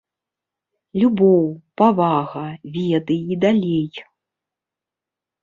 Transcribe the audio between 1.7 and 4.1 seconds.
павага, веды і далей.